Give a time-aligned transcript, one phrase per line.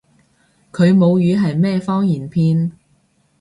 [0.71, 2.71] 佢母語係咩方言片？